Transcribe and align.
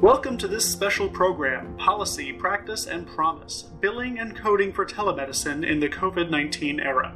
Welcome 0.00 0.38
to 0.38 0.48
this 0.48 0.64
special 0.64 1.10
program, 1.10 1.76
Policy, 1.76 2.32
Practice, 2.32 2.86
and 2.86 3.06
Promise 3.06 3.64
Billing 3.80 4.18
and 4.18 4.34
Coding 4.34 4.72
for 4.72 4.86
Telemedicine 4.86 5.62
in 5.62 5.78
the 5.78 5.90
COVID 5.90 6.30
19 6.30 6.80
Era. 6.80 7.14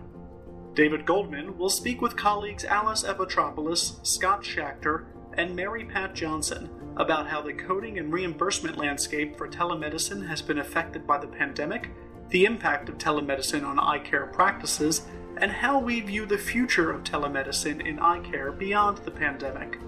David 0.75 1.07
Goldman 1.07 1.57
will 1.57 1.71
speak 1.71 2.03
with 2.03 2.15
colleagues 2.15 2.63
Alice 2.63 3.03
Epitropoulos, 3.03 4.05
Scott 4.07 4.43
Schachter, 4.43 5.07
and 5.33 5.57
Mary 5.57 5.87
Pat 5.87 6.15
Johnson 6.15 6.69
about 6.99 7.27
how 7.27 7.41
the 7.41 7.55
coding 7.55 7.99
and 7.99 8.13
reimbursement 8.13 8.77
landscape 8.77 9.39
for 9.39 9.49
telemedicine 9.49 10.29
has 10.29 10.43
been 10.43 10.59
affected 10.59 11.07
by 11.07 11.17
the 11.17 11.27
pandemic, 11.27 11.89
the 12.29 12.45
impact 12.45 12.91
of 12.91 12.99
telemedicine 12.99 13.65
on 13.65 13.79
eye 13.79 13.99
care 13.99 14.27
practices, 14.27 15.07
and 15.39 15.51
how 15.51 15.79
we 15.79 16.03
view 16.03 16.27
the 16.27 16.37
future 16.37 16.91
of 16.91 17.03
telemedicine 17.03 17.81
in 17.87 17.99
eye 17.99 18.21
care 18.21 18.53
beyond 18.53 18.99
the 18.99 19.11
pandemic. 19.11 19.79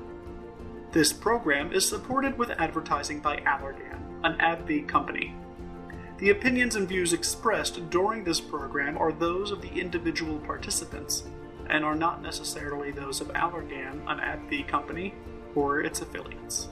This 0.97 1.13
program 1.13 1.75
is 1.75 1.87
supported 1.87 2.39
with 2.39 2.49
advertising 2.53 3.21
by 3.21 3.37
Allergan, 3.41 4.01
an 4.25 4.39
AbbVie 4.39 4.89
company. 4.89 5.35
The 6.17 6.31
opinions 6.31 6.75
and 6.75 6.89
views 6.89 7.13
expressed 7.13 7.91
during 7.91 8.25
this 8.25 8.41
program 8.41 8.97
are 8.97 9.13
those 9.13 9.51
of 9.51 9.61
the 9.61 9.69
individual 9.69 10.39
participants 10.39 11.25
and 11.69 11.85
are 11.85 11.95
not 11.95 12.23
necessarily 12.23 12.93
those 12.93 13.21
of 13.21 13.29
Allergan, 13.35 14.11
an 14.11 14.21
AbbVie 14.21 14.67
company, 14.69 15.13
or 15.55 15.83
its 15.83 16.01
affiliates. 16.01 16.71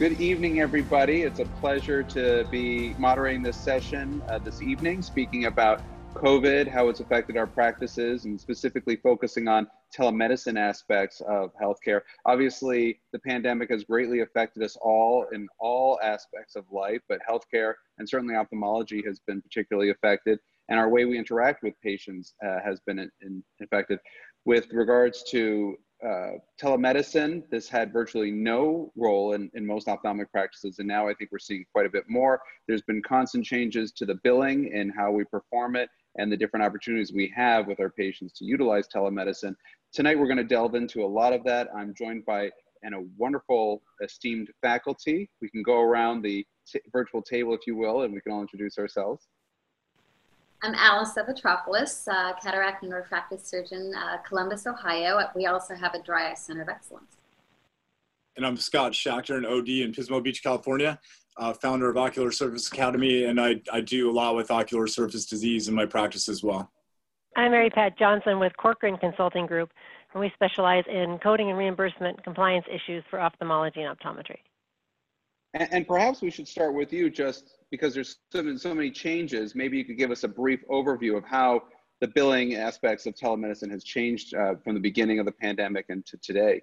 Good 0.00 0.20
evening, 0.20 0.58
everybody. 0.58 1.22
It's 1.22 1.38
a 1.38 1.46
pleasure 1.60 2.02
to 2.02 2.44
be 2.50 2.96
moderating 2.98 3.44
this 3.44 3.56
session 3.56 4.20
uh, 4.28 4.40
this 4.40 4.60
evening, 4.60 5.02
speaking 5.02 5.44
about 5.44 5.80
COVID, 6.14 6.66
how 6.66 6.88
it's 6.88 6.98
affected 6.98 7.36
our 7.36 7.46
practices, 7.46 8.24
and 8.24 8.40
specifically 8.40 8.96
focusing 8.96 9.46
on 9.46 9.68
telemedicine 9.96 10.58
aspects 10.58 11.20
of 11.22 11.50
healthcare. 11.60 12.00
Obviously, 12.26 13.00
the 13.12 13.18
pandemic 13.20 13.70
has 13.70 13.84
greatly 13.84 14.20
affected 14.20 14.62
us 14.62 14.76
all 14.80 15.26
in 15.32 15.48
all 15.58 15.98
aspects 16.02 16.56
of 16.56 16.64
life, 16.70 17.00
but 17.08 17.20
healthcare 17.28 17.74
and 17.98 18.08
certainly 18.08 18.34
ophthalmology 18.34 19.02
has 19.06 19.20
been 19.26 19.40
particularly 19.42 19.90
affected, 19.90 20.38
and 20.68 20.78
our 20.78 20.88
way 20.88 21.04
we 21.04 21.18
interact 21.18 21.62
with 21.62 21.74
patients 21.82 22.34
uh, 22.44 22.58
has 22.64 22.80
been 22.86 22.98
in, 22.98 23.10
in 23.20 23.42
affected. 23.62 23.98
With 24.44 24.66
regards 24.72 25.22
to 25.30 25.76
uh, 26.06 26.32
telemedicine, 26.60 27.42
this 27.50 27.68
had 27.68 27.92
virtually 27.92 28.30
no 28.30 28.92
role 28.96 29.34
in, 29.34 29.50
in 29.54 29.64
most 29.64 29.88
ophthalmic 29.88 30.30
practices, 30.32 30.78
and 30.78 30.88
now 30.88 31.08
I 31.08 31.14
think 31.14 31.30
we're 31.30 31.38
seeing 31.38 31.64
quite 31.72 31.86
a 31.86 31.90
bit 31.90 32.04
more. 32.08 32.40
There's 32.66 32.82
been 32.82 33.02
constant 33.02 33.44
changes 33.44 33.92
to 33.92 34.06
the 34.06 34.16
billing 34.24 34.72
and 34.74 34.92
how 34.96 35.12
we 35.12 35.24
perform 35.24 35.76
it, 35.76 35.88
and 36.16 36.30
the 36.30 36.36
different 36.36 36.64
opportunities 36.64 37.12
we 37.12 37.32
have 37.34 37.66
with 37.66 37.80
our 37.80 37.90
patients 37.90 38.32
to 38.38 38.44
utilize 38.44 38.88
telemedicine. 38.88 39.54
Tonight, 39.92 40.18
we're 40.18 40.26
going 40.26 40.36
to 40.38 40.44
delve 40.44 40.74
into 40.74 41.04
a 41.04 41.06
lot 41.06 41.32
of 41.32 41.44
that. 41.44 41.68
I'm 41.76 41.94
joined 41.94 42.24
by 42.24 42.50
and 42.82 42.94
a 42.94 43.04
wonderful 43.16 43.82
esteemed 44.02 44.50
faculty. 44.60 45.30
We 45.40 45.48
can 45.50 45.62
go 45.62 45.80
around 45.80 46.22
the 46.22 46.44
virtual 46.92 47.22
table, 47.22 47.54
if 47.54 47.60
you 47.66 47.76
will, 47.76 48.02
and 48.02 48.12
we 48.12 48.20
can 48.20 48.32
all 48.32 48.40
introduce 48.40 48.78
ourselves. 48.78 49.28
I'm 50.64 50.76
Alice 50.76 51.14
Epitropoulos, 51.14 52.06
uh, 52.06 52.34
cataract 52.40 52.84
and 52.84 52.94
refractive 52.94 53.40
surgeon, 53.40 53.92
uh, 53.96 54.18
Columbus, 54.18 54.64
Ohio. 54.64 55.18
We 55.34 55.46
also 55.46 55.74
have 55.74 55.94
a 55.94 56.02
dry 56.02 56.30
eye 56.30 56.34
center 56.34 56.62
of 56.62 56.68
excellence. 56.68 57.16
And 58.36 58.46
I'm 58.46 58.56
Scott 58.56 58.92
Schachter, 58.92 59.36
an 59.36 59.44
OD 59.44 59.82
in 59.82 59.92
Pismo 59.92 60.22
Beach, 60.22 60.40
California, 60.40 61.00
uh, 61.36 61.52
founder 61.52 61.90
of 61.90 61.96
Ocular 61.96 62.30
Surface 62.30 62.68
Academy, 62.68 63.24
and 63.24 63.40
I, 63.40 63.60
I 63.72 63.80
do 63.80 64.08
a 64.08 64.12
lot 64.12 64.36
with 64.36 64.52
ocular 64.52 64.86
surface 64.86 65.26
disease 65.26 65.66
in 65.66 65.74
my 65.74 65.84
practice 65.84 66.28
as 66.28 66.44
well. 66.44 66.70
I'm 67.36 67.50
Mary 67.50 67.68
Pat 67.68 67.98
Johnson 67.98 68.38
with 68.38 68.56
Corcoran 68.56 68.98
Consulting 68.98 69.46
Group, 69.46 69.70
and 70.12 70.20
we 70.20 70.30
specialize 70.34 70.84
in 70.88 71.18
coding 71.24 71.50
and 71.50 71.58
reimbursement 71.58 72.22
compliance 72.22 72.66
issues 72.70 73.02
for 73.10 73.20
ophthalmology 73.20 73.82
and 73.82 73.98
optometry. 73.98 74.38
And, 75.54 75.68
and 75.72 75.86
perhaps 75.86 76.22
we 76.22 76.30
should 76.30 76.48
start 76.48 76.74
with 76.74 76.92
you 76.92 77.10
just 77.10 77.56
because 77.70 77.94
there's 77.94 78.18
so, 78.30 78.56
so 78.56 78.74
many 78.74 78.90
changes. 78.90 79.54
Maybe 79.54 79.78
you 79.78 79.84
could 79.84 79.98
give 79.98 80.10
us 80.10 80.24
a 80.24 80.28
brief 80.28 80.60
overview 80.70 81.16
of 81.16 81.24
how 81.24 81.62
the 82.00 82.08
billing 82.08 82.56
aspects 82.56 83.06
of 83.06 83.14
telemedicine 83.14 83.70
has 83.70 83.84
changed 83.84 84.34
uh, 84.34 84.54
from 84.64 84.74
the 84.74 84.80
beginning 84.80 85.18
of 85.18 85.26
the 85.26 85.32
pandemic 85.32 85.86
and 85.88 86.04
to 86.06 86.16
today. 86.18 86.60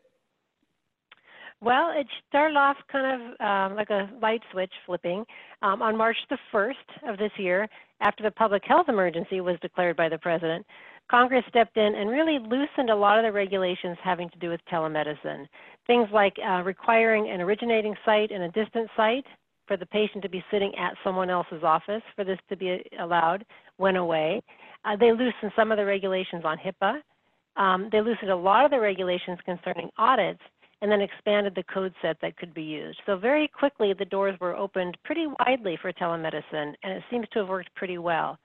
Well, 1.62 1.92
it 1.94 2.08
started 2.30 2.56
off 2.56 2.78
kind 2.90 3.22
of 3.22 3.42
um, 3.46 3.76
like 3.76 3.90
a 3.90 4.10
light 4.22 4.42
switch 4.52 4.72
flipping 4.86 5.26
um, 5.62 5.82
on 5.82 5.98
March 5.98 6.16
the 6.30 6.38
1st 6.54 7.10
of 7.12 7.18
this 7.18 7.32
year, 7.38 7.68
after 8.02 8.24
the 8.24 8.32
public 8.32 8.64
health 8.66 8.88
emergency 8.88 9.42
was 9.42 9.58
declared 9.62 9.98
by 9.98 10.08
the 10.08 10.18
president. 10.18 10.66
Congress 11.12 11.44
stepped 11.50 11.76
in 11.76 11.96
and 11.96 12.10
really 12.10 12.38
loosened 12.40 12.90
a 12.90 12.96
lot 12.96 13.18
of 13.18 13.26
the 13.26 13.32
regulations 13.32 13.98
having 14.04 14.30
to 14.30 14.40
do 14.40 14.50
with 14.50 14.62
telemedicine. 14.72 15.48
Things 15.90 16.08
like 16.14 16.36
uh, 16.48 16.62
requiring 16.62 17.32
an 17.32 17.42
originating 17.42 17.96
site 18.06 18.30
and 18.30 18.44
a 18.44 18.50
distant 18.50 18.88
site 18.96 19.26
for 19.68 19.76
the 19.76 19.88
patient 19.88 20.22
to 20.22 20.30
be 20.30 20.44
sitting 20.52 20.72
at 20.78 20.94
someone 21.04 21.32
else's 21.32 21.64
office 21.64 22.04
for 22.16 22.24
this 22.24 22.38
to 22.50 22.56
be 22.56 22.84
allowed 23.00 23.44
went 23.80 23.98
away. 23.98 24.40
Uh, 24.86 24.96
they 24.96 25.12
loosened 25.12 25.52
some 25.56 25.72
of 25.72 25.80
the 25.80 25.86
regulations 25.86 26.44
on 26.46 26.60
HIPAA. 26.60 27.02
Um, 27.58 27.90
they 27.92 28.02
loosened 28.02 28.30
a 28.30 28.36
lot 28.36 28.66
of 28.66 28.70
the 28.70 28.80
regulations 28.80 29.40
concerning 29.44 29.90
audits 29.98 30.42
and 30.84 30.92
then 30.92 31.02
expanded 31.02 31.56
the 31.56 31.64
code 31.74 31.96
set 32.04 32.18
that 32.22 32.38
could 32.38 32.54
be 32.54 32.62
used. 32.62 33.00
So 33.08 33.18
very 33.18 33.48
quickly, 33.48 33.96
the 33.98 34.06
doors 34.06 34.40
were 34.40 34.56
opened 34.56 34.96
pretty 35.04 35.26
widely 35.40 35.76
for 35.82 35.92
telemedicine, 35.92 36.76
and 36.84 36.94
it 36.94 37.04
seems 37.10 37.26
to 37.34 37.40
have 37.40 37.50
worked 37.50 37.74
pretty 37.74 37.98
well. 37.98 38.38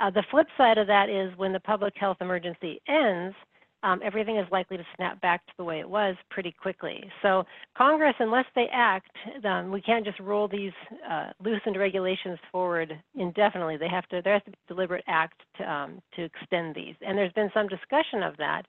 Uh, 0.00 0.10
the 0.10 0.24
flip 0.30 0.48
side 0.58 0.76
of 0.76 0.86
that 0.88 1.08
is 1.08 1.32
when 1.38 1.54
the 1.54 1.60
public 1.60 1.94
health 1.96 2.18
emergency 2.20 2.78
ends, 2.86 3.34
um, 3.82 4.00
everything 4.04 4.36
is 4.36 4.46
likely 4.50 4.76
to 4.76 4.84
snap 4.96 5.20
back 5.20 5.46
to 5.46 5.52
the 5.56 5.64
way 5.64 5.80
it 5.80 5.88
was 5.88 6.16
pretty 6.30 6.52
quickly. 6.52 7.10
So 7.22 7.44
Congress, 7.76 8.14
unless 8.18 8.46
they 8.54 8.66
act, 8.72 9.10
um, 9.44 9.70
we 9.70 9.80
can't 9.80 10.04
just 10.04 10.20
roll 10.20 10.48
these 10.48 10.72
uh, 11.08 11.30
loosened 11.42 11.78
regulations 11.78 12.38
forward 12.52 12.92
indefinitely. 13.14 13.76
They 13.76 13.88
have 13.88 14.06
to 14.08 14.20
there 14.22 14.34
has 14.34 14.42
to 14.44 14.50
be 14.50 14.58
deliberate 14.68 15.04
act 15.06 15.40
to 15.58 15.70
um, 15.70 16.02
to 16.16 16.24
extend 16.24 16.74
these. 16.74 16.94
And 17.00 17.16
there's 17.16 17.32
been 17.32 17.50
some 17.54 17.68
discussion 17.68 18.22
of 18.22 18.36
that, 18.36 18.66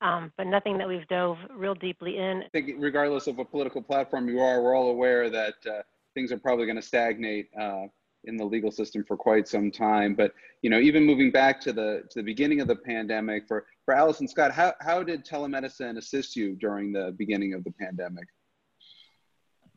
um, 0.00 0.32
but 0.36 0.46
nothing 0.46 0.78
that 0.78 0.88
we've 0.88 1.06
dove 1.08 1.36
real 1.54 1.74
deeply 1.74 2.18
in. 2.18 2.42
I 2.44 2.48
think 2.52 2.76
regardless 2.78 3.26
of 3.26 3.36
what 3.36 3.50
political 3.50 3.82
platform 3.82 4.28
you 4.28 4.40
are, 4.40 4.62
we're 4.62 4.74
all 4.74 4.90
aware 4.90 5.30
that 5.30 5.54
uh, 5.66 5.82
things 6.14 6.32
are 6.32 6.38
probably 6.38 6.66
going 6.66 6.76
to 6.76 6.82
stagnate. 6.82 7.48
Uh, 7.58 7.86
in 8.24 8.36
the 8.36 8.44
legal 8.44 8.70
system 8.70 9.04
for 9.04 9.16
quite 9.16 9.48
some 9.48 9.70
time. 9.70 10.14
But 10.14 10.32
you 10.62 10.70
know, 10.70 10.78
even 10.78 11.04
moving 11.04 11.30
back 11.30 11.60
to 11.62 11.72
the 11.72 12.02
to 12.10 12.18
the 12.18 12.22
beginning 12.22 12.60
of 12.60 12.68
the 12.68 12.76
pandemic, 12.76 13.46
for 13.46 13.66
for 13.84 13.94
and 13.94 14.28
Scott, 14.28 14.52
how 14.52 14.74
how 14.80 15.02
did 15.02 15.24
telemedicine 15.24 15.96
assist 15.98 16.36
you 16.36 16.56
during 16.56 16.92
the 16.92 17.14
beginning 17.16 17.54
of 17.54 17.64
the 17.64 17.72
pandemic? 17.72 18.26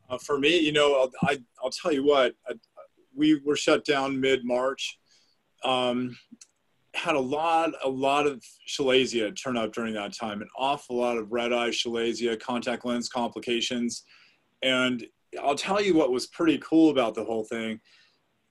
Uh, 0.10 0.18
for 0.18 0.38
me, 0.38 0.60
you 0.60 0.74
know, 0.74 1.02
I'll, 1.02 1.12
I, 1.30 1.40
will 1.64 1.70
tell 1.72 1.94
you 1.94 2.04
what, 2.04 2.34
I, 2.46 2.54
we 3.16 3.40
were 3.46 3.56
shut 3.56 3.86
down 3.86 4.20
mid 4.20 4.44
March. 4.44 4.98
Um, 5.64 6.18
had 6.94 7.16
a 7.16 7.20
lot, 7.20 7.72
a 7.86 7.90
lot 7.90 8.28
of 8.28 8.44
chalazia 8.68 9.34
turn 9.42 9.56
up 9.56 9.72
during 9.72 9.94
that 9.94 10.14
time, 10.14 10.42
an 10.42 10.50
awful 10.58 10.98
lot 10.98 11.18
of 11.18 11.32
red 11.32 11.54
eye 11.54 11.70
chalazia, 11.70 12.38
contact 12.38 12.84
lens 12.84 13.08
complications. 13.08 14.04
And 14.62 15.06
I'll 15.42 15.56
tell 15.56 15.80
you 15.82 15.96
what 15.96 16.12
was 16.12 16.28
pretty 16.28 16.58
cool 16.58 16.90
about 16.90 17.16
the 17.16 17.24
whole 17.24 17.46
thing 17.46 17.80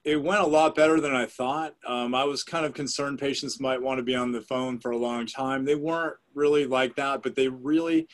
it 0.03 0.21
went 0.21 0.41
a 0.41 0.47
lot 0.47 0.75
better 0.75 0.99
than 0.99 1.15
I 1.15 1.25
thought. 1.25 1.75
Um, 1.85 2.15
I 2.15 2.23
was 2.23 2.43
kind 2.43 2.65
of 2.65 2.73
concerned 2.73 3.19
patients 3.19 3.59
might 3.59 3.81
want 3.81 3.99
to 3.99 4.03
be 4.03 4.15
on 4.15 4.31
the 4.31 4.41
phone 4.41 4.79
for 4.79 4.91
a 4.91 4.97
long 4.97 5.27
time. 5.27 5.63
They 5.63 5.75
weren't 5.75 6.15
really 6.33 6.65
like 6.65 6.95
that, 6.95 7.21
but 7.21 7.35
they 7.35 7.47
really, 7.47 8.07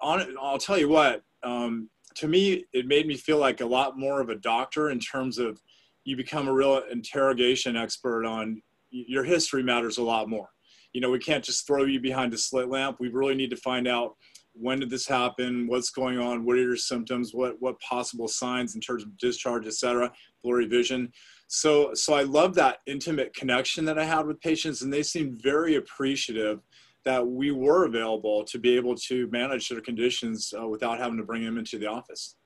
on, 0.00 0.34
I'll 0.40 0.58
tell 0.58 0.78
you 0.78 0.88
what, 0.88 1.22
um, 1.42 1.90
to 2.14 2.28
me, 2.28 2.64
it 2.72 2.86
made 2.86 3.06
me 3.06 3.16
feel 3.16 3.38
like 3.38 3.60
a 3.60 3.66
lot 3.66 3.98
more 3.98 4.20
of 4.20 4.30
a 4.30 4.34
doctor 4.36 4.90
in 4.90 5.00
terms 5.00 5.38
of 5.38 5.60
you 6.04 6.16
become 6.16 6.48
a 6.48 6.52
real 6.52 6.82
interrogation 6.90 7.76
expert 7.76 8.24
on 8.24 8.60
your 8.90 9.24
history 9.24 9.62
matters 9.62 9.98
a 9.98 10.02
lot 10.02 10.28
more. 10.28 10.48
You 10.92 11.00
know, 11.00 11.10
we 11.10 11.18
can't 11.18 11.44
just 11.44 11.66
throw 11.66 11.84
you 11.84 12.00
behind 12.00 12.34
a 12.34 12.38
slit 12.38 12.68
lamp. 12.68 12.98
We 13.00 13.08
really 13.08 13.34
need 13.34 13.50
to 13.50 13.56
find 13.56 13.88
out 13.88 14.16
when 14.54 14.80
did 14.80 14.90
this 14.90 15.06
happen? 15.06 15.66
What's 15.66 15.90
going 15.90 16.18
on? 16.18 16.44
What 16.44 16.56
are 16.56 16.62
your 16.62 16.76
symptoms? 16.76 17.32
What 17.32 17.60
what 17.60 17.80
possible 17.80 18.28
signs 18.28 18.74
in 18.74 18.80
terms 18.80 19.02
of 19.02 19.16
discharge 19.18 19.66
etc 19.66 20.12
blurry 20.42 20.66
vision? 20.66 21.12
So 21.46 21.94
so 21.94 22.14
i 22.14 22.22
love 22.22 22.54
that 22.54 22.78
intimate 22.86 23.34
connection 23.34 23.84
that 23.84 23.98
i 23.98 24.04
had 24.04 24.26
with 24.26 24.40
patients 24.40 24.82
and 24.82 24.92
they 24.92 25.02
seemed 25.02 25.42
very 25.42 25.76
appreciative 25.76 26.60
that 27.04 27.26
we 27.26 27.50
were 27.50 27.84
available 27.84 28.44
to 28.44 28.58
be 28.58 28.76
able 28.76 28.94
to 28.94 29.28
manage 29.30 29.68
their 29.68 29.80
conditions 29.80 30.54
uh, 30.58 30.66
without 30.66 30.98
having 30.98 31.16
to 31.18 31.24
bring 31.24 31.44
them 31.44 31.58
into 31.58 31.76
the 31.78 31.86
office. 31.86 32.36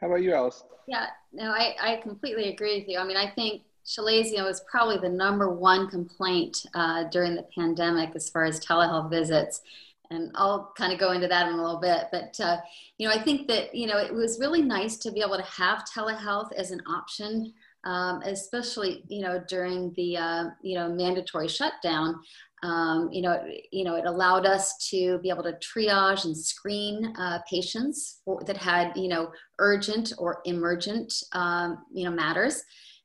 How 0.00 0.08
about 0.08 0.22
you 0.22 0.34
alice? 0.34 0.62
Yeah 0.86 1.06
no 1.32 1.50
I, 1.50 1.74
I 1.80 1.96
completely 2.02 2.50
agree 2.50 2.78
with 2.78 2.88
you. 2.88 2.98
I 2.98 3.04
mean 3.04 3.16
i 3.16 3.28
think 3.30 3.62
chalazion 3.84 4.44
was 4.44 4.62
probably 4.70 4.98
the 4.98 5.08
number 5.08 5.48
one 5.50 5.88
complaint 5.88 6.66
uh, 6.74 7.04
during 7.04 7.34
the 7.34 7.46
pandemic 7.54 8.14
as 8.14 8.28
far 8.28 8.44
as 8.44 8.60
telehealth 8.60 9.10
visits 9.10 9.62
and 10.10 10.30
I'll 10.34 10.72
kind 10.76 10.92
of 10.92 10.98
go 10.98 11.12
into 11.12 11.28
that 11.28 11.48
in 11.48 11.54
a 11.54 11.62
little 11.62 11.80
bit. 11.80 12.06
But 12.10 12.38
uh, 12.40 12.58
you 12.98 13.08
know, 13.08 13.14
I 13.14 13.22
think 13.22 13.48
that 13.48 13.74
you 13.74 13.86
know 13.86 13.98
it 13.98 14.12
was 14.12 14.38
really 14.40 14.62
nice 14.62 14.96
to 14.98 15.12
be 15.12 15.20
able 15.20 15.36
to 15.36 15.42
have 15.42 15.84
telehealth 15.84 16.52
as 16.54 16.70
an 16.70 16.80
option, 16.88 17.52
um, 17.84 18.22
especially 18.22 19.04
you 19.08 19.22
know 19.22 19.42
during 19.48 19.92
the 19.96 20.16
uh, 20.16 20.44
you 20.62 20.76
know 20.76 20.88
mandatory 20.88 21.48
shutdown. 21.48 22.20
Um, 22.64 23.08
you 23.12 23.22
know, 23.22 23.40
you 23.70 23.84
know, 23.84 23.94
it 23.94 24.04
allowed 24.04 24.44
us 24.44 24.88
to 24.90 25.18
be 25.18 25.30
able 25.30 25.44
to 25.44 25.52
triage 25.52 26.24
and 26.24 26.36
screen 26.36 27.14
uh, 27.16 27.38
patients 27.48 28.18
for, 28.24 28.42
that 28.46 28.56
had, 28.56 28.96
you 28.96 29.06
know, 29.06 29.30
urgent 29.60 30.12
or 30.18 30.40
emergent, 30.44 31.14
um, 31.34 31.84
you 31.94 32.04
know, 32.04 32.10
matters. 32.10 32.60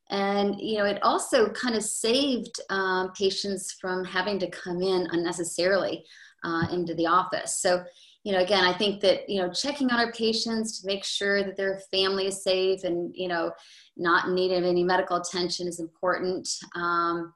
And, 0.10 0.60
you 0.60 0.80
know, 0.80 0.86
it 0.86 1.04
also 1.04 1.50
kind 1.52 1.76
of 1.76 1.84
saved 1.84 2.56
um, 2.72 3.12
patients 3.12 3.74
from 3.80 4.04
having 4.04 4.40
to 4.40 4.50
come 4.50 4.82
in 4.82 5.08
unnecessarily 5.12 6.04
uh, 6.44 6.68
into 6.72 6.94
the 6.96 7.08
office. 7.08 7.60
So, 7.60 7.84
you 8.24 8.32
know, 8.32 8.40
again, 8.40 8.64
I 8.64 8.74
think 8.74 9.02
that, 9.02 9.30
you 9.30 9.42
know, 9.42 9.52
checking 9.52 9.92
on 9.92 10.00
our 10.00 10.12
patients 10.12 10.80
to 10.80 10.88
make 10.88 11.04
sure 11.04 11.44
that 11.44 11.58
their 11.58 11.80
family 11.92 12.28
is 12.28 12.44
safe 12.44 12.84
and, 12.84 13.14
you 13.16 13.28
know, 13.28 13.52
not 13.98 14.28
in 14.28 14.36
need 14.36 14.54
of 14.54 14.64
any 14.64 14.84
medical 14.84 15.18
attention 15.18 15.68
is 15.68 15.80
important. 15.80 16.48
Um, 16.76 17.34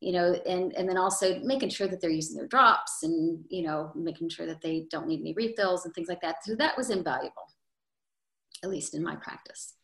you 0.00 0.12
know, 0.12 0.34
and, 0.46 0.72
and 0.74 0.86
then 0.88 0.98
also 0.98 1.38
making 1.40 1.70
sure 1.70 1.86
that 1.88 2.00
they're 2.00 2.10
using 2.10 2.36
their 2.36 2.46
drops 2.46 3.04
and, 3.04 3.42
you 3.48 3.62
know, 3.62 3.90
making 3.94 4.28
sure 4.28 4.44
that 4.44 4.60
they 4.60 4.86
don't 4.90 5.06
need 5.06 5.20
any 5.20 5.32
refills 5.32 5.86
and 5.86 5.94
things 5.94 6.08
like 6.08 6.20
that. 6.20 6.44
So 6.44 6.54
that 6.56 6.76
was 6.76 6.90
invaluable, 6.90 7.48
at 8.62 8.68
least 8.68 8.94
in 8.94 9.02
my 9.02 9.16
practice. 9.16 9.74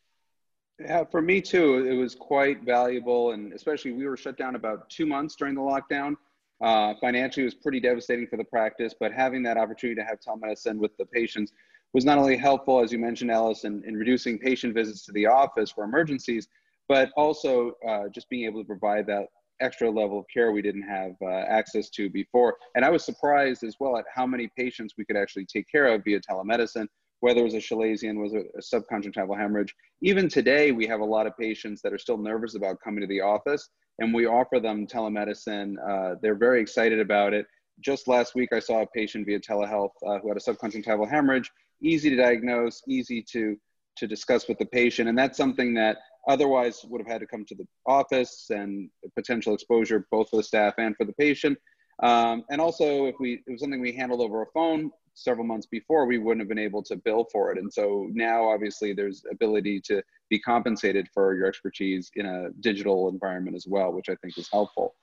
Yeah, 0.78 1.04
for 1.04 1.22
me 1.22 1.40
too, 1.40 1.86
it 1.86 1.94
was 1.94 2.14
quite 2.14 2.62
valuable. 2.64 3.32
And 3.32 3.52
especially 3.52 3.92
we 3.92 4.06
were 4.06 4.16
shut 4.16 4.36
down 4.36 4.56
about 4.56 4.90
two 4.90 5.06
months 5.06 5.36
during 5.36 5.54
the 5.54 5.60
lockdown. 5.60 6.16
Uh, 6.62 6.94
financially, 7.00 7.42
it 7.42 7.46
was 7.46 7.54
pretty 7.54 7.80
devastating 7.80 8.26
for 8.26 8.36
the 8.36 8.44
practice, 8.44 8.94
but 8.98 9.12
having 9.12 9.42
that 9.42 9.56
opportunity 9.56 9.98
to 10.00 10.06
have 10.06 10.18
telemedicine 10.20 10.76
with 10.76 10.94
the 10.98 11.06
patients 11.06 11.52
was 11.92 12.04
not 12.04 12.18
only 12.18 12.36
helpful, 12.36 12.82
as 12.82 12.92
you 12.92 12.98
mentioned, 12.98 13.30
Alice, 13.30 13.64
in, 13.64 13.82
in 13.86 13.96
reducing 13.96 14.38
patient 14.38 14.74
visits 14.74 15.04
to 15.06 15.12
the 15.12 15.26
office 15.26 15.70
for 15.70 15.84
emergencies, 15.84 16.48
but 16.88 17.10
also 17.16 17.72
uh, 17.88 18.08
just 18.14 18.28
being 18.28 18.44
able 18.44 18.60
to 18.60 18.66
provide 18.66 19.06
that 19.06 19.26
extra 19.60 19.90
level 19.90 20.18
of 20.18 20.24
care 20.32 20.52
we 20.52 20.62
didn't 20.62 20.82
have 20.82 21.12
uh, 21.22 21.44
access 21.48 21.90
to 21.90 22.08
before. 22.10 22.56
And 22.74 22.84
I 22.84 22.90
was 22.90 23.04
surprised 23.04 23.62
as 23.62 23.76
well 23.78 23.96
at 23.96 24.04
how 24.14 24.26
many 24.26 24.50
patients 24.56 24.94
we 24.96 25.04
could 25.04 25.16
actually 25.16 25.46
take 25.46 25.66
care 25.70 25.86
of 25.88 26.02
via 26.04 26.20
telemedicine, 26.20 26.86
whether 27.20 27.40
it 27.40 27.44
was 27.44 27.54
a 27.54 27.58
chalazion, 27.58 28.16
was 28.16 28.34
a, 28.34 28.42
a 28.58 28.60
subconjunctival 28.60 29.38
hemorrhage. 29.38 29.74
Even 30.02 30.28
today, 30.28 30.72
we 30.72 30.86
have 30.86 31.00
a 31.00 31.04
lot 31.04 31.26
of 31.26 31.36
patients 31.38 31.80
that 31.82 31.92
are 31.92 31.98
still 31.98 32.18
nervous 32.18 32.54
about 32.54 32.80
coming 32.82 33.00
to 33.00 33.06
the 33.06 33.20
office, 33.20 33.68
and 33.98 34.12
we 34.12 34.26
offer 34.26 34.58
them 34.58 34.86
telemedicine. 34.86 35.74
Uh, 35.88 36.16
they're 36.22 36.34
very 36.34 36.60
excited 36.60 37.00
about 37.00 37.34
it. 37.34 37.46
Just 37.80 38.08
last 38.08 38.34
week, 38.34 38.50
I 38.52 38.58
saw 38.58 38.82
a 38.82 38.86
patient 38.86 39.26
via 39.26 39.40
telehealth 39.40 39.90
uh, 40.06 40.18
who 40.18 40.28
had 40.28 40.36
a 40.36 40.40
subconjunctival 40.40 41.08
hemorrhage 41.08 41.50
easy 41.82 42.10
to 42.10 42.16
diagnose, 42.16 42.82
easy 42.88 43.24
to 43.32 43.56
to 43.96 44.06
discuss 44.06 44.48
with 44.48 44.58
the 44.58 44.66
patient, 44.66 45.08
and 45.08 45.18
that's 45.18 45.36
something 45.36 45.74
that 45.74 45.98
otherwise 46.28 46.84
would 46.88 47.00
have 47.00 47.10
had 47.10 47.20
to 47.20 47.26
come 47.26 47.44
to 47.44 47.54
the 47.54 47.66
office 47.86 48.46
and 48.50 48.88
potential 49.14 49.52
exposure 49.52 50.06
both 50.10 50.30
for 50.30 50.36
the 50.36 50.42
staff 50.42 50.74
and 50.78 50.96
for 50.96 51.04
the 51.04 51.12
patient. 51.14 51.58
Um, 52.02 52.44
and 52.50 52.60
also, 52.60 53.06
if 53.06 53.16
we 53.20 53.42
it 53.46 53.50
was 53.50 53.60
something 53.60 53.80
we 53.80 53.92
handled 53.92 54.20
over 54.20 54.42
a 54.42 54.46
phone 54.54 54.90
several 55.20 55.46
months 55.46 55.66
before, 55.66 56.06
we 56.06 56.18
wouldn't 56.18 56.40
have 56.40 56.48
been 56.48 56.58
able 56.58 56.82
to 56.84 56.96
bill 56.96 57.26
for 57.30 57.52
it. 57.52 57.58
And 57.58 57.72
so 57.72 58.08
now, 58.12 58.48
obviously, 58.48 58.92
there's 58.92 59.24
ability 59.30 59.80
to 59.82 60.02
be 60.28 60.38
compensated 60.38 61.08
for 61.12 61.34
your 61.34 61.46
expertise 61.46 62.10
in 62.16 62.26
a 62.26 62.50
digital 62.60 63.08
environment 63.08 63.56
as 63.56 63.66
well, 63.66 63.92
which 63.92 64.08
I 64.08 64.16
think 64.16 64.38
is 64.38 64.48
helpful. 64.50 64.94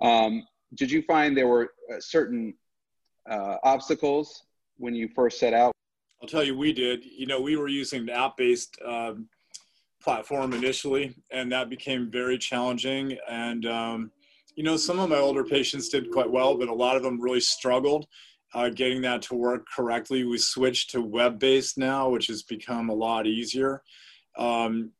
Um, 0.00 0.46
did 0.74 0.90
you 0.90 1.02
find 1.02 1.36
there 1.36 1.48
were 1.48 1.70
uh, 1.92 2.00
certain 2.00 2.54
uh, 3.30 3.56
obstacles 3.62 4.44
when 4.78 4.94
you 4.94 5.08
first 5.14 5.38
set 5.38 5.54
out 5.54 5.72
I'll 6.20 6.28
tell 6.28 6.44
you, 6.44 6.56
we 6.56 6.72
did. 6.72 7.04
You 7.04 7.26
know, 7.26 7.40
we 7.40 7.56
were 7.56 7.68
using 7.68 8.02
an 8.02 8.10
app-based 8.10 8.78
um, 8.84 9.28
platform 10.02 10.52
initially, 10.54 11.14
and 11.30 11.52
that 11.52 11.68
became 11.68 12.10
very 12.10 12.38
challenging. 12.38 13.18
And 13.28 13.66
um, 13.66 14.10
you 14.54 14.64
know, 14.64 14.76
some 14.76 14.98
of 14.98 15.10
my 15.10 15.18
older 15.18 15.44
patients 15.44 15.88
did 15.88 16.10
quite 16.10 16.30
well, 16.30 16.56
but 16.56 16.68
a 16.68 16.74
lot 16.74 16.96
of 16.96 17.02
them 17.02 17.20
really 17.20 17.40
struggled 17.40 18.06
uh, 18.56 18.70
getting 18.70 19.02
that 19.02 19.20
to 19.20 19.34
work 19.34 19.66
correctly. 19.74 20.24
We 20.24 20.38
switched 20.38 20.90
to 20.90 21.02
web-based 21.02 21.76
now, 21.76 22.08
which 22.08 22.28
has 22.28 22.42
become 22.42 22.88
a 22.88 22.94
lot 22.94 23.26
easier. 23.26 23.82
Um, 24.38 24.92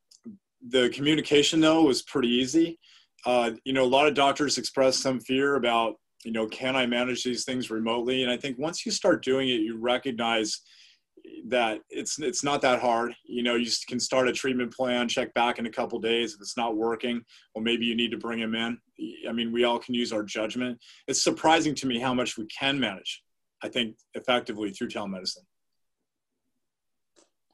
the 0.69 0.91
communication 0.91 1.61
though 1.61 1.85
was 1.85 2.03
pretty 2.03 2.29
easy. 2.29 2.79
Uh, 3.25 3.53
you 3.65 3.73
know, 3.73 3.85
a 3.85 3.95
lot 3.97 4.07
of 4.07 4.15
doctors 4.15 4.59
expressed 4.59 5.01
some 5.01 5.21
fear 5.21 5.57
about, 5.57 5.95
you 6.23 6.33
know, 6.33 6.47
can 6.47 6.77
I 6.77 6.85
manage 6.85 7.25
these 7.25 7.45
things 7.45 7.71
remotely? 7.71 8.23
And 8.23 8.31
I 8.31 8.37
think 8.37 8.59
once 8.59 8.85
you 8.85 8.93
start 8.93 9.25
doing 9.25 9.49
it, 9.49 9.63
you 9.63 9.79
recognize 9.79 10.61
that 11.49 11.81
it's 11.89 12.19
it's 12.21 12.45
not 12.45 12.61
that 12.63 12.81
hard. 12.81 13.15
You 13.25 13.43
know, 13.43 13.55
you 13.55 13.71
can 13.89 13.99
start 13.99 14.29
a 14.29 14.33
treatment 14.33 14.73
plan, 14.73 15.09
check 15.09 15.33
back 15.35 15.59
in 15.59 15.67
a 15.67 15.71
couple 15.71 15.99
days. 15.99 16.35
If 16.35 16.41
it's 16.41 16.57
not 16.57 16.77
working, 16.77 17.23
well, 17.55 17.65
maybe 17.65 17.87
you 17.87 17.97
need 17.97 18.11
to 18.11 18.19
bring 18.19 18.39
him 18.39 18.55
in. 18.55 18.79
I 19.29 19.33
mean, 19.33 19.51
we 19.51 19.65
all 19.65 19.79
can 19.79 19.95
use 19.95 20.13
our 20.13 20.23
judgment. 20.23 20.79
It's 21.09 21.25
surprising 21.25 21.75
to 21.77 21.87
me 21.87 21.99
how 21.99 22.13
much 22.13 22.37
we 22.37 22.47
can 22.47 22.79
manage. 22.79 23.23
I 23.63 23.69
think 23.69 23.97
effectively 24.15 24.71
through 24.71 24.89
telemedicine. 24.89 25.45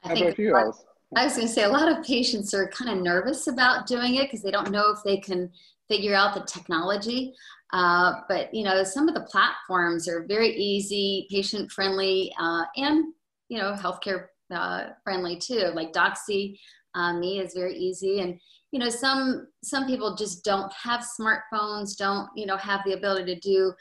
I 0.05 0.09
how 0.09 0.15
about 0.15 0.39
you, 0.39 0.57
Alice? 0.57 0.85
I 1.15 1.25
was 1.25 1.37
going 1.37 1.47
to 1.47 1.53
say 1.53 1.65
a 1.65 1.69
lot 1.69 1.91
of 1.91 2.05
patients 2.05 2.55
are 2.55 2.69
kind 2.69 2.91
of 2.91 3.05
nervous 3.05 3.47
about 3.47 3.87
doing 3.87 4.17
it 4.17 4.25
because 4.25 4.43
they 4.43 4.51
don't 4.51 4.71
know 4.71 4.91
if 4.91 4.99
they 5.05 5.19
can 5.19 5.51
figure 5.89 6.15
out 6.15 6.35
the 6.35 6.41
technology. 6.41 7.35
Uh, 7.73 8.15
but 8.29 8.53
you 8.53 8.65
know, 8.65 8.83
some 8.83 9.09
of 9.09 9.15
the 9.15 9.23
platforms 9.23 10.09
are 10.09 10.25
very 10.27 10.55
easy, 10.57 11.27
patient 11.31 11.71
friendly, 11.71 12.33
uh, 12.41 12.65
and 12.77 13.13
you 13.49 13.59
know, 13.59 13.75
healthcare 13.75 14.29
uh, 14.51 14.85
friendly 15.05 15.37
too. 15.37 15.71
Like 15.75 15.93
Doxy 15.93 16.59
uh, 16.95 17.13
Me 17.13 17.39
is 17.39 17.55
very 17.55 17.77
easy. 17.77 18.21
And, 18.21 18.41
you 18.71 18.79
know, 18.79 18.89
some, 18.89 19.49
some 19.63 19.87
people 19.87 20.17
just 20.17 20.45
don't 20.45 20.73
have 20.73 21.05
smartphones, 21.21 21.97
don't, 21.97 22.29
you 22.35 22.47
know, 22.47 22.57
have 22.57 22.81
the 22.87 22.95
ability 22.95 23.35
to 23.35 23.41
do 23.41 23.73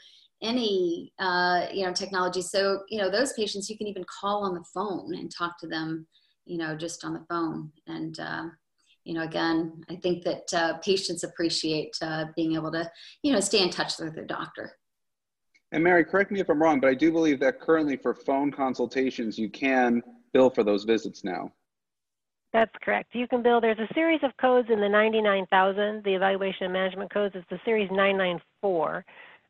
any, 0.42 1.12
uh, 1.18 1.66
you 1.72 1.86
know, 1.86 1.92
technology. 1.92 2.42
So, 2.42 2.82
you 2.88 2.98
know, 2.98 3.10
those 3.10 3.32
patients, 3.32 3.70
you 3.70 3.78
can 3.78 3.86
even 3.86 4.04
call 4.04 4.44
on 4.44 4.54
the 4.54 4.64
phone 4.74 5.14
and 5.14 5.30
talk 5.30 5.58
to 5.60 5.66
them, 5.66 6.06
you 6.44 6.58
know, 6.58 6.76
just 6.76 7.04
on 7.04 7.14
the 7.14 7.24
phone. 7.28 7.70
And, 7.86 8.18
uh, 8.18 8.44
you 9.04 9.14
know, 9.14 9.22
again, 9.22 9.82
I 9.88 9.96
think 9.96 10.24
that 10.24 10.52
uh, 10.54 10.78
patients 10.78 11.24
appreciate 11.24 11.96
uh, 12.02 12.26
being 12.36 12.54
able 12.54 12.72
to, 12.72 12.90
you 13.22 13.32
know, 13.32 13.40
stay 13.40 13.62
in 13.62 13.70
touch 13.70 13.98
with 13.98 14.14
their 14.14 14.26
doctor. 14.26 14.72
And 15.72 15.82
Mary, 15.82 16.04
correct 16.04 16.30
me 16.30 16.40
if 16.40 16.50
I'm 16.50 16.60
wrong, 16.60 16.80
but 16.80 16.90
I 16.90 16.94
do 16.94 17.10
believe 17.10 17.40
that 17.40 17.60
currently 17.60 17.96
for 17.96 18.14
phone 18.14 18.52
consultations, 18.52 19.38
you 19.38 19.48
can 19.48 20.02
bill 20.32 20.50
for 20.50 20.62
those 20.62 20.84
visits 20.84 21.24
now. 21.24 21.50
That's 22.52 22.72
correct. 22.82 23.14
You 23.14 23.26
can 23.26 23.42
bill. 23.42 23.62
There's 23.62 23.78
a 23.78 23.92
series 23.94 24.20
of 24.22 24.36
codes 24.38 24.68
in 24.70 24.78
the 24.78 24.88
99,000, 24.88 26.04
the 26.04 26.14
evaluation 26.14 26.64
and 26.64 26.72
management 26.74 27.12
codes. 27.12 27.34
It's 27.34 27.48
the 27.48 27.58
series 27.64 27.88
994. 27.90 29.04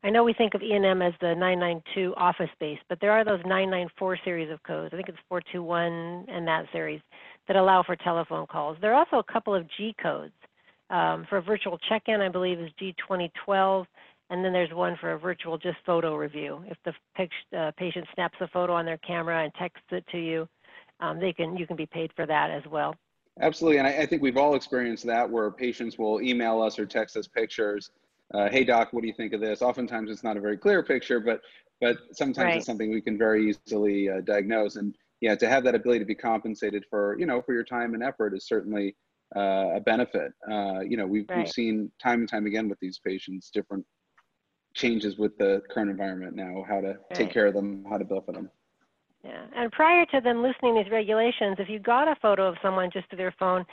I 0.05 0.11
know 0.11 0.25
we 0.25 0.33
think 0.33 0.55
of 0.55 0.63
E&M 0.63 1.01
as 1.01 1.13
the 1.21 1.35
992 1.35 2.15
office 2.17 2.51
space, 2.55 2.79
but 2.89 2.99
there 3.01 3.13
are 3.13 3.25
those 3.25 3.41
994 3.45 4.19
series 4.25 4.51
of 4.51 4.63
codes. 4.65 4.93
I 4.93 4.97
think 4.97 5.09
it's 5.09 5.19
421 5.29 6.27
and 6.29 6.47
that 6.47 6.67
series 6.73 7.01
that 7.47 7.57
allow 7.57 7.83
for 7.85 7.95
telephone 7.97 8.47
calls. 8.47 8.77
There 8.81 8.93
are 8.93 8.99
also 8.99 9.19
a 9.19 9.33
couple 9.33 9.55
of 9.55 9.65
G 9.77 9.95
codes. 10.03 10.35
Um, 10.91 11.25
for 11.29 11.41
virtual 11.41 11.79
check-in, 11.89 12.21
I 12.21 12.29
believe 12.29 12.59
is 12.59 12.71
G2012 12.81 13.87
and 14.33 14.43
then 14.43 14.53
there's 14.53 14.73
one 14.73 14.97
for 14.99 15.13
a 15.13 15.19
virtual 15.19 15.59
just 15.59 15.77
photo 15.85 16.17
review. 16.17 16.65
If 16.67 16.79
the 16.85 17.59
uh, 17.59 17.71
patient 17.77 18.07
snaps 18.15 18.39
a 18.41 18.49
photo 18.49 18.73
on 18.73 18.87
their 18.87 18.97
camera 18.99 19.45
and 19.45 19.53
texts 19.55 19.87
it 19.91 20.05
to 20.11 20.19
you, 20.19 20.49
um, 21.01 21.21
they 21.21 21.35
can 21.35 21.55
you 21.55 21.67
can 21.67 21.77
be 21.77 21.85
paid 21.85 22.11
for 22.17 22.25
that 22.25 22.51
as 22.51 22.63
well. 22.71 22.97
Absolutely, 23.41 23.79
and 23.79 23.87
I, 23.87 23.99
I, 23.99 24.07
think 24.07 24.23
we've 24.23 24.39
all 24.39 24.55
experienced 24.55 25.05
that 25.07 25.29
where 25.29 25.51
patients 25.51 25.99
will 25.99 26.23
email 26.23 26.63
us 26.63 26.79
or 26.79 26.87
text 26.87 27.17
us 27.17 27.27
pictures. 27.27 27.91
Uh, 28.35 28.49
hey 28.49 28.65
doc, 28.65 28.93
what 28.93 29.03
do 29.03 29.07
you 29.07 29.15
think 29.15 29.33
of 29.33 29.41
this? 29.41 29.63
Oftentimes 29.63 30.11
it's 30.11 30.25
not 30.25 30.37
a 30.37 30.41
very 30.41 30.57
clear 30.57 30.83
picture, 30.83 31.21
but 31.21 31.41
but 31.81 31.97
sometimes 32.13 32.47
right. 32.47 32.57
it's 32.59 32.67
something 32.67 32.91
we 32.91 33.01
can 33.01 33.19
very 33.19 33.51
easily 33.51 34.09
uh, 34.09 34.21
diagnose. 34.21 34.77
And 34.77 34.95
yeah, 35.21 35.35
to 35.35 35.49
have 35.49 35.65
that 35.65 35.75
ability 35.75 35.99
to 36.01 36.05
be 36.05 36.15
compensated 36.15 36.85
for 36.89 37.17
you 37.19 37.27
know 37.27 37.43
for 37.43 37.53
your 37.53 37.65
time 37.65 37.95
and 37.95 38.03
effort 38.03 38.35
is 38.35 38.47
certainly 38.47 38.97
uh, 39.37 39.71
a 39.75 39.81
benefit. 39.81 40.33
Uh, 40.51 40.81
you 40.81 40.97
know, 40.97 41.07
we've, 41.07 41.27
right. 41.29 41.39
we've 41.39 41.49
seen 41.49 41.91
time 42.03 42.21
and 42.21 42.29
time 42.29 42.47
again 42.47 42.69
with 42.69 42.79
these 42.81 42.99
patients 42.99 43.51
different 43.51 43.85
changes 44.75 45.19
with 45.19 45.37
the 45.39 45.63
current 45.71 45.91
environment 45.91 46.35
now, 46.35 46.65
how 46.69 46.81
to 46.81 46.89
right. 46.89 46.99
take 47.13 47.31
care 47.31 47.47
of 47.47 47.55
them, 47.55 47.85
how 47.89 47.99
to 47.99 48.05
bill 48.05 48.23
for 48.23 48.33
them. 48.33 48.51
Yeah, 49.25 49.45
and 49.55 49.71
prior 49.71 50.05
to 50.07 50.21
them 50.21 50.43
loosening 50.43 50.75
these 50.75 50.91
regulations, 50.91 51.57
if 51.59 51.69
you 51.69 51.79
got 51.79 52.09
a 52.09 52.17
photo 52.21 52.49
of 52.49 52.57
someone 52.61 52.91
just 52.93 53.09
to 53.11 53.17
their 53.17 53.33
phone, 53.39 53.65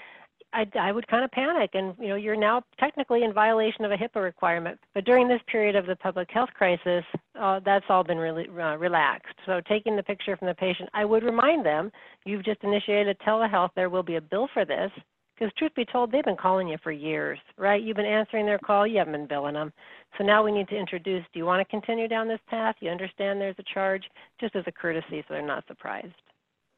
I, 0.51 0.65
I 0.79 0.91
would 0.91 1.07
kind 1.07 1.23
of 1.23 1.31
panic, 1.31 1.71
and 1.73 1.93
you 1.99 2.07
know 2.07 2.15
you're 2.15 2.35
now 2.35 2.63
technically 2.79 3.23
in 3.23 3.33
violation 3.33 3.85
of 3.85 3.91
a 3.91 3.95
HIPAA 3.95 4.23
requirement. 4.23 4.79
But 4.93 5.05
during 5.05 5.27
this 5.27 5.41
period 5.47 5.75
of 5.75 5.85
the 5.85 5.95
public 5.95 6.29
health 6.31 6.49
crisis, 6.55 7.03
uh, 7.39 7.59
that's 7.63 7.85
all 7.89 8.03
been 8.03 8.17
really 8.17 8.47
uh, 8.49 8.77
relaxed. 8.77 9.35
So 9.45 9.61
taking 9.67 9.95
the 9.95 10.03
picture 10.03 10.35
from 10.35 10.47
the 10.47 10.55
patient, 10.55 10.89
I 10.93 11.05
would 11.05 11.23
remind 11.23 11.65
them, 11.65 11.91
you've 12.25 12.45
just 12.45 12.63
initiated 12.63 13.17
telehealth. 13.19 13.69
There 13.75 13.89
will 13.89 14.03
be 14.03 14.15
a 14.15 14.21
bill 14.21 14.47
for 14.53 14.65
this. 14.65 14.91
Because 15.39 15.53
truth 15.57 15.71
be 15.73 15.85
told, 15.85 16.11
they've 16.11 16.21
been 16.25 16.35
calling 16.35 16.67
you 16.67 16.77
for 16.83 16.91
years, 16.91 17.39
right? 17.57 17.81
You've 17.81 17.95
been 17.95 18.05
answering 18.05 18.45
their 18.45 18.59
call, 18.59 18.85
you 18.85 18.97
haven't 18.97 19.13
been 19.13 19.25
billing 19.25 19.53
them. 19.53 19.71
So 20.17 20.25
now 20.25 20.43
we 20.43 20.51
need 20.51 20.67
to 20.67 20.77
introduce, 20.77 21.23
do 21.31 21.39
you 21.39 21.45
want 21.45 21.65
to 21.65 21.71
continue 21.71 22.09
down 22.09 22.27
this 22.27 22.41
path? 22.49 22.75
You 22.81 22.89
understand 22.89 23.39
there's 23.39 23.55
a 23.57 23.73
charge, 23.73 24.03
just 24.41 24.57
as 24.57 24.65
a 24.67 24.71
courtesy 24.73 25.23
so 25.25 25.33
they're 25.33 25.41
not 25.41 25.65
surprised. 25.67 26.11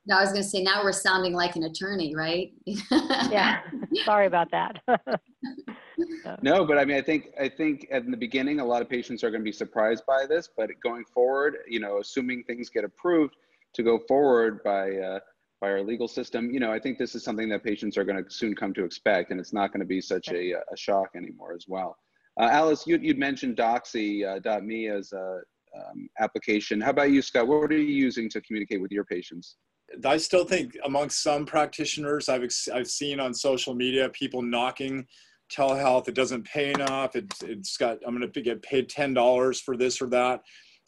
No, 0.08 0.18
I 0.18 0.22
was 0.22 0.32
going 0.32 0.42
to 0.42 0.48
say, 0.48 0.64
now 0.64 0.84
we're 0.84 0.92
sounding 0.92 1.34
like 1.34 1.56
an 1.56 1.64
attorney, 1.64 2.16
right? 2.16 2.52
yeah, 2.66 3.62
sorry 4.06 4.28
about 4.28 4.50
that. 4.52 4.82
So. 6.24 6.36
No, 6.42 6.66
but 6.66 6.80
I 6.80 6.86
mean, 6.86 6.98
I 6.98 7.02
think 7.02 7.28
I 7.40 7.48
think 7.48 7.88
at 7.92 8.10
the 8.10 8.18
beginning, 8.18 8.60
a 8.60 8.66
lot 8.66 8.82
of 8.82 8.90
patients 8.90 9.24
are 9.24 9.30
going 9.30 9.42
to 9.42 9.46
be 9.46 9.52
surprised 9.52 10.04
by 10.08 10.26
this. 10.28 10.50
But 10.56 10.70
going 10.82 11.04
forward, 11.14 11.58
you 11.68 11.80
know, 11.80 12.00
assuming 12.00 12.44
things 12.44 12.70
get 12.70 12.84
approved 12.84 13.36
to 13.74 13.84
go 13.84 14.00
forward 14.08 14.64
by 14.64 14.96
uh, 14.96 15.20
by 15.60 15.70
our 15.70 15.84
legal 15.84 16.08
system, 16.08 16.50
you 16.50 16.60
know, 16.60 16.72
I 16.72 16.80
think 16.80 16.98
this 16.98 17.14
is 17.14 17.24
something 17.24 17.50
that 17.50 17.64
patients 17.64 17.98
are 17.98 18.04
going 18.04 18.24
to 18.24 18.28
soon 18.32 18.56
come 18.56 18.74
to 18.76 18.84
expect, 18.84 19.30
and 19.30 19.40
it's 19.40 19.54
not 19.54 19.72
going 19.72 19.82
to 19.82 19.86
be 19.86 20.02
such 20.02 20.30
a, 20.30 20.54
a 20.54 20.78
shock 20.78 21.10
anymore 21.16 21.54
as 21.54 21.66
well. 21.68 21.98
Uh, 22.40 22.50
Alice, 22.52 22.88
you, 22.88 23.00
would 23.00 23.20
mentioned 23.20 23.58
Doxy.me 23.58 24.90
uh, 24.90 24.94
as 24.94 25.14
a 25.14 25.42
um, 25.76 26.10
application. 26.20 26.82
How 26.82 26.90
about 26.90 27.12
you, 27.12 27.22
Scott? 27.22 27.48
What 27.48 27.72
are 27.72 27.78
you 27.78 27.94
using 27.94 28.28
to 28.30 28.42
communicate 28.42 28.82
with 28.82 28.92
your 28.92 29.06
patients? 29.06 29.58
I 30.06 30.18
still 30.18 30.46
think 30.46 30.78
amongst 30.86 31.22
some 31.22 31.46
practitioners, 31.46 32.30
I've 32.30 32.48
I've 32.74 32.88
seen 32.88 33.20
on 33.20 33.34
social 33.34 33.74
media 33.74 34.10
people 34.10 34.42
knocking 34.42 35.06
telehealth. 35.52 36.08
It 36.08 36.16
doesn't 36.16 36.46
pay 36.46 36.72
enough. 36.72 37.16
It, 37.16 37.34
it's 37.44 37.78
got 37.78 38.00
I'm 38.06 38.18
going 38.18 38.32
to 38.32 38.42
get 38.42 38.62
paid 38.62 38.90
ten 38.90 39.14
dollars 39.14 39.60
for 39.60 39.76
this 39.76 40.02
or 40.02 40.08
that. 40.10 40.42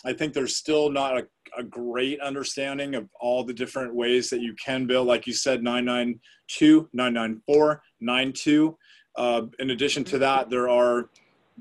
I 0.06 0.14
think 0.14 0.34
there's 0.34 0.56
still 0.56 0.90
not 0.90 1.18
a, 1.18 1.28
a, 1.58 1.64
great 1.64 2.20
understanding 2.20 2.96
of 2.96 3.08
all 3.22 3.44
the 3.44 3.54
different 3.54 3.96
ways 3.96 4.30
that 4.30 4.42
you 4.42 4.54
can 4.56 4.86
bill. 4.86 5.06
Like 5.06 5.26
you 5.26 5.34
said, 5.34 5.64
992, 5.64 6.90
994, 6.92 7.82
92. 8.02 8.78
Uh, 9.16 9.42
in 9.60 9.70
addition 9.70 10.04
to 10.06 10.18
that, 10.18 10.50
there 10.50 10.68
are 10.68 11.10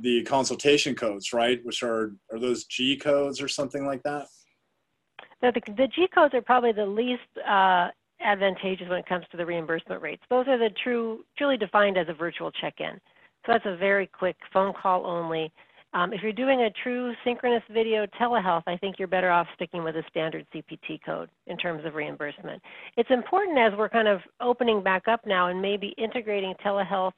the 0.01 0.25
consultation 0.25 0.95
codes, 0.95 1.33
right? 1.33 1.61
Which 1.65 1.83
are, 1.83 2.15
are 2.33 2.41
those 2.41 2.65
G 2.65 2.97
codes 2.97 3.41
or 3.41 3.47
something 3.47 3.87
like 3.87 4.03
that? 4.03 4.27
The, 5.43 5.53
the 5.77 5.89
G 5.95 6.07
codes 6.15 6.35
are 6.35 6.43
probably 6.43 6.73
the 6.73 6.87
least 6.87 7.23
uh, 7.47 7.89
advantageous 8.25 8.89
when 8.89 8.99
it 8.99 9.07
comes 9.07 9.25
to 9.31 9.37
the 9.37 9.45
reimbursement 9.45 10.01
rates. 10.01 10.23
Those 10.31 10.47
are 10.49 10.59
the 10.59 10.71
true, 10.83 11.25
truly 11.37 11.57
defined 11.57 11.99
as 11.99 12.07
a 12.09 12.15
virtual 12.15 12.51
check-in. 12.51 13.01
So 13.45 13.53
that's 13.53 13.67
a 13.67 13.77
very 13.77 14.07
quick 14.07 14.37
phone 14.53 14.73
call 14.81 15.05
only. 15.05 15.53
Um, 15.95 16.13
if 16.13 16.23
you're 16.23 16.33
doing 16.33 16.63
a 16.63 16.71
true 16.83 17.13
synchronous 17.23 17.63
video 17.71 18.07
telehealth, 18.19 18.63
I 18.67 18.77
think 18.79 18.99
you're 18.99 19.09
better 19.09 19.31
off 19.31 19.47
sticking 19.57 19.85
with 19.85 19.97
a 19.97 20.03
standard 20.09 20.47
CPT 20.55 21.01
code 21.05 21.29
in 21.49 21.59
terms 21.59 21.85
of 21.85 21.95
reimbursement. 21.95 22.63
It's 22.97 23.11
important 23.11 23.59
as 23.59 23.73
we're 23.77 23.91
kind 23.91 24.09
of 24.09 24.21
opening 24.41 24.83
back 24.83 25.07
up 25.07 25.21
now 25.27 25.49
and 25.49 25.61
maybe 25.61 25.95
integrating 25.99 26.55
telehealth 26.65 27.13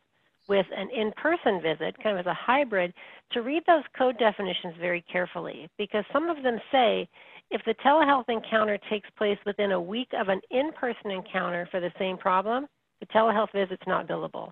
with 0.49 0.67
an 0.77 0.89
in-person 0.91 1.63
visit, 1.63 1.97
kind 2.03 2.19
of 2.19 2.27
as 2.27 2.31
a 2.31 2.35
hybrid, 2.35 2.93
to 3.33 3.43
read 3.43 3.63
those 3.67 3.85
code 3.97 4.19
definitions 4.19 4.75
very 4.81 5.05
carefully 5.11 5.69
because 5.79 6.05
some 6.13 6.29
of 6.29 6.43
them 6.43 6.59
say 6.73 7.09
if 7.51 7.63
the 7.65 7.75
telehealth 7.85 8.29
encounter 8.29 8.79
takes 8.91 9.09
place 9.17 9.39
within 9.47 9.73
a 9.73 9.81
week 9.81 10.09
of 10.19 10.29
an 10.29 10.41
in-person 10.51 11.11
encounter 11.11 11.69
for 11.71 11.81
the 11.81 11.93
same 11.99 12.17
problem, 12.17 12.67
the 13.01 13.07
telehealth 13.07 13.53
visit's 13.53 13.87
not 13.87 14.09
billable. 14.09 14.51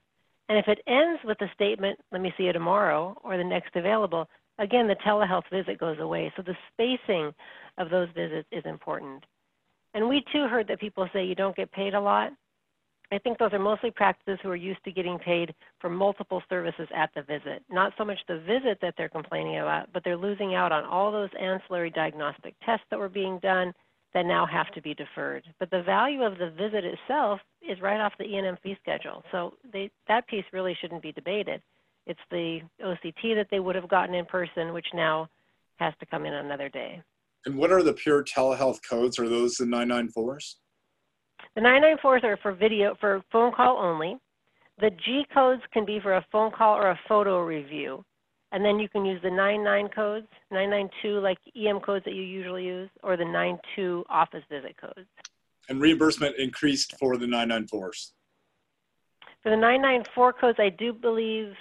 And 0.49 0.59
if 0.59 0.69
it 0.69 0.81
ends 0.87 1.21
with 1.25 1.39
the 1.39 1.49
statement, 1.55 1.99
let 2.11 2.21
me 2.21 2.33
see 2.37 2.45
you 2.45 2.53
tomorrow, 2.53 3.17
or 3.25 3.37
the 3.37 3.45
next 3.45 3.75
available, 3.75 4.29
again, 4.59 4.87
the 4.87 4.97
telehealth 5.07 5.49
visit 5.51 5.79
goes 5.79 5.99
away. 5.99 6.33
So 6.37 6.43
the 6.43 6.57
spacing 6.73 7.33
of 7.79 7.91
those 7.91 8.09
visits 8.15 8.49
is 8.53 8.63
important. 8.67 9.25
And 9.95 10.09
we 10.09 10.25
too 10.33 10.47
heard 10.49 10.69
that 10.69 10.81
people 10.81 11.09
say 11.13 11.25
you 11.25 11.35
don't 11.35 11.57
get 11.57 11.73
paid 11.73 11.95
a 11.95 12.01
lot. 12.01 12.33
I 13.13 13.19
think 13.19 13.37
those 13.37 13.53
are 13.53 13.59
mostly 13.59 13.91
practices 13.91 14.39
who 14.43 14.49
are 14.49 14.57
used 14.57 14.83
to 14.85 14.91
getting 14.91 15.19
paid 15.19 15.55
for 15.81 15.91
multiple 15.91 16.43
services 16.49 16.89
at 16.97 17.11
the 17.15 17.21
visit. 17.23 17.63
Not 17.71 17.93
so 17.99 18.07
much 18.07 18.19
the 18.27 18.39
visit 18.39 18.79
that 18.81 18.95
they're 18.97 19.11
complaining 19.11 19.59
about, 19.59 19.93
but 19.93 20.03
they're 20.03 20.17
losing 20.17 20.55
out 20.55 20.73
on 20.73 20.85
all 20.85 21.13
those 21.13 21.29
ancillary 21.39 21.91
diagnostic 21.91 22.55
tests 22.65 22.87
that 22.91 22.99
were 22.99 23.11
being 23.11 23.39
done 23.41 23.75
that 24.15 24.25
now 24.25 24.47
have 24.47 24.71
to 24.73 24.81
be 24.81 24.95
deferred. 24.95 25.45
But 25.59 25.71
the 25.71 25.83
value 25.83 26.23
of 26.23 26.39
the 26.39 26.51
visit 26.51 26.85
itself 26.87 27.41
is 27.61 27.83
right 27.83 28.01
off 28.01 28.15
the 28.19 28.25
E&M 28.25 28.57
fee 28.63 28.79
schedule. 28.81 29.23
So 29.31 29.55
they, 29.71 29.91
that 30.09 30.27
piece 30.27 30.45
really 30.51 30.77
shouldn't 30.81 31.03
be 31.03 31.13
debated. 31.13 31.61
It's 32.07 32.21
the 32.31 32.61
OCT 32.83 33.35
that 33.35 33.49
they 33.51 33.61
would 33.61 33.77
have 33.77 33.89
gotten 33.89 34.15
in 34.15 34.25
person, 34.25 34.73
which 34.73 34.87
now 34.95 35.29
has 35.77 35.93
to 36.01 36.07
come 36.07 36.25
in 36.25 36.33
another 36.33 36.71
day. 36.71 37.03
And 37.45 37.57
what 37.57 37.73
are 37.73 37.83
the 37.83 37.93
pure 37.93 38.25
telehealth 38.25 38.79
codes? 38.89 39.19
Are 39.19 39.29
those 39.29 39.57
the 39.57 39.65
994s? 39.67 40.55
The 41.55 41.61
994s 41.61 42.25
are 42.25 42.39
for 42.39 42.53
video, 42.53 42.95
for 42.99 43.23
phone 43.31 43.53
call 43.53 43.79
only. 43.79 44.17
The 44.81 44.91
G 44.91 45.27
codes 45.35 45.63
can 45.73 45.85
be 45.85 46.01
for 46.01 46.17
a 46.17 46.27
phone 46.33 46.51
call 46.51 46.77
or 46.77 46.91
a 46.91 47.01
photo 47.07 47.43
review. 47.43 48.05
And 48.53 48.65
then 48.65 48.79
you 48.79 48.89
can 48.89 49.05
use 49.05 49.21
the 49.23 49.31
99 49.31 49.89
codes, 49.95 50.27
992 50.51 51.21
like 51.21 51.39
EM 51.57 51.81
codes 51.81 52.05
that 52.05 52.15
you 52.15 52.23
usually 52.23 52.65
use, 52.65 52.91
or 53.03 53.17
the 53.17 53.25
92 53.25 54.05
office 54.09 54.43
visit 54.51 54.77
codes. 54.81 55.09
And 55.69 55.81
reimbursement 55.81 56.37
increased 56.37 56.97
for 56.99 57.17
the 57.17 57.27
994s. 57.27 58.13
For 59.43 59.51
the 59.51 59.57
994 59.57 60.33
codes, 60.35 60.59
I 60.61 60.71
do 60.71 60.93
believe 60.93 61.53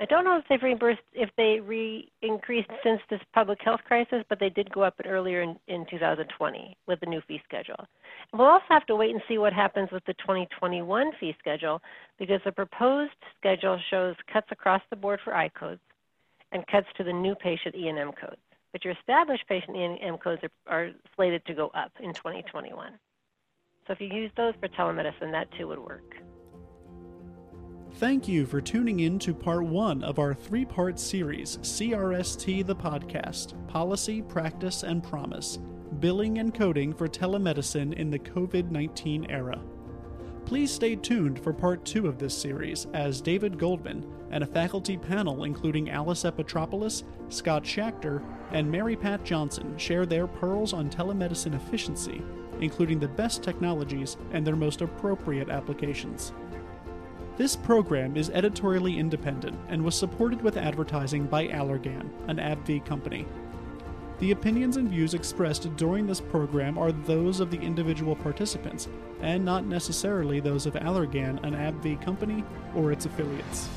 I 0.00 0.04
don't 0.04 0.24
know 0.24 0.38
if 0.38 0.44
they've 0.48 0.62
reimbursed 0.62 1.00
if 1.12 1.30
they 1.36 1.58
re 1.60 2.08
increased 2.22 2.70
since 2.84 3.00
this 3.10 3.20
public 3.34 3.58
health 3.60 3.80
crisis, 3.84 4.24
but 4.28 4.38
they 4.38 4.48
did 4.48 4.70
go 4.72 4.82
up 4.82 4.94
earlier 5.04 5.42
in, 5.42 5.56
in 5.66 5.86
2020 5.90 6.76
with 6.86 7.00
the 7.00 7.06
new 7.06 7.20
fee 7.26 7.40
schedule. 7.44 7.84
And 8.30 8.38
we'll 8.38 8.48
also 8.48 8.64
have 8.68 8.86
to 8.86 8.96
wait 8.96 9.10
and 9.10 9.22
see 9.26 9.38
what 9.38 9.52
happens 9.52 9.90
with 9.90 10.04
the 10.04 10.14
2021 10.14 11.12
fee 11.18 11.34
schedule 11.40 11.82
because 12.16 12.40
the 12.44 12.52
proposed 12.52 13.10
schedule 13.38 13.80
shows 13.90 14.14
cuts 14.32 14.46
across 14.52 14.82
the 14.90 14.96
board 14.96 15.18
for 15.24 15.34
eye 15.34 15.48
codes 15.48 15.80
and 16.52 16.64
cuts 16.68 16.86
to 16.96 17.02
the 17.02 17.12
new 17.12 17.34
patient 17.34 17.74
E&M 17.74 18.12
codes. 18.12 18.36
But 18.70 18.84
your 18.84 18.94
established 18.94 19.48
patient 19.48 19.76
E&M 19.76 20.18
codes 20.18 20.42
are, 20.44 20.50
are 20.72 20.90
slated 21.16 21.44
to 21.46 21.54
go 21.54 21.68
up 21.74 21.90
in 22.00 22.14
2021. 22.14 22.92
So 23.86 23.94
if 23.94 24.00
you 24.00 24.08
use 24.08 24.30
those 24.36 24.54
for 24.60 24.68
telemedicine, 24.68 25.32
that 25.32 25.48
too 25.58 25.66
would 25.68 25.78
work. 25.78 26.14
Thank 27.98 28.28
you 28.28 28.46
for 28.46 28.60
tuning 28.60 29.00
in 29.00 29.18
to 29.18 29.34
part 29.34 29.64
one 29.64 30.04
of 30.04 30.20
our 30.20 30.32
three 30.32 30.64
part 30.64 31.00
series, 31.00 31.56
CRST 31.62 32.64
the 32.64 32.76
Podcast 32.76 33.54
Policy, 33.66 34.22
Practice, 34.22 34.84
and 34.84 35.02
Promise 35.02 35.58
Billing 35.98 36.38
and 36.38 36.54
Coding 36.54 36.94
for 36.94 37.08
Telemedicine 37.08 37.92
in 37.94 38.08
the 38.08 38.20
COVID 38.20 38.70
19 38.70 39.26
Era. 39.28 39.60
Please 40.44 40.70
stay 40.70 40.94
tuned 40.94 41.40
for 41.40 41.52
part 41.52 41.84
two 41.84 42.06
of 42.06 42.20
this 42.20 42.40
series 42.40 42.86
as 42.94 43.20
David 43.20 43.58
Goldman 43.58 44.06
and 44.30 44.44
a 44.44 44.46
faculty 44.46 44.96
panel 44.96 45.42
including 45.42 45.90
Alice 45.90 46.22
Epitropoulos, 46.22 47.02
Scott 47.30 47.64
Schachter, 47.64 48.22
and 48.52 48.70
Mary 48.70 48.94
Pat 48.94 49.24
Johnson 49.24 49.76
share 49.76 50.06
their 50.06 50.28
pearls 50.28 50.72
on 50.72 50.88
telemedicine 50.88 51.56
efficiency, 51.56 52.22
including 52.60 53.00
the 53.00 53.08
best 53.08 53.42
technologies 53.42 54.16
and 54.30 54.46
their 54.46 54.54
most 54.54 54.82
appropriate 54.82 55.50
applications. 55.50 56.32
This 57.38 57.54
program 57.54 58.16
is 58.16 58.30
editorially 58.30 58.98
independent 58.98 59.56
and 59.68 59.84
was 59.84 59.94
supported 59.94 60.42
with 60.42 60.56
advertising 60.56 61.26
by 61.26 61.46
Allergan, 61.46 62.10
an 62.26 62.38
AbbVie 62.38 62.84
company. 62.84 63.26
The 64.18 64.32
opinions 64.32 64.76
and 64.76 64.90
views 64.90 65.14
expressed 65.14 65.76
during 65.76 66.04
this 66.04 66.20
program 66.20 66.76
are 66.76 66.90
those 66.90 67.38
of 67.38 67.52
the 67.52 67.60
individual 67.60 68.16
participants, 68.16 68.88
and 69.20 69.44
not 69.44 69.64
necessarily 69.64 70.40
those 70.40 70.66
of 70.66 70.74
Allergan, 70.74 71.40
an 71.44 71.54
AbbVie 71.54 72.02
company, 72.02 72.42
or 72.74 72.90
its 72.90 73.06
affiliates. 73.06 73.68